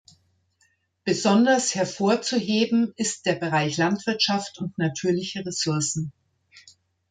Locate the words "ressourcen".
5.45-6.11